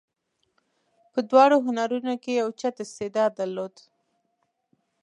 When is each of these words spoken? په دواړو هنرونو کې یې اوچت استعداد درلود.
په 1.13 1.19
دواړو 1.29 1.57
هنرونو 1.67 2.13
کې 2.23 2.31
یې 2.35 2.41
اوچت 2.45 2.75
استعداد 2.83 3.31
درلود. 3.39 3.75